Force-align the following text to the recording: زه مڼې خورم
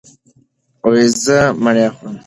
زه 1.23 1.37
مڼې 1.63 1.85
خورم 1.95 2.15